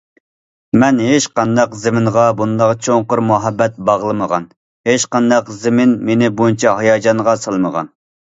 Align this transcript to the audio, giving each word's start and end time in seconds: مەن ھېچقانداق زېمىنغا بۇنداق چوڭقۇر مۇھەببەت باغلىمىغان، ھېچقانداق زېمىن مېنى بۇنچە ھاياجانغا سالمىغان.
مەن 0.83 1.01
ھېچقانداق 1.07 1.75
زېمىنغا 1.81 2.23
بۇنداق 2.39 2.73
چوڭقۇر 2.87 3.21
مۇھەببەت 3.27 3.77
باغلىمىغان، 3.91 4.49
ھېچقانداق 4.91 5.53
زېمىن 5.61 5.95
مېنى 6.09 6.33
بۇنچە 6.41 6.75
ھاياجانغا 6.81 7.39
سالمىغان. 7.45 7.95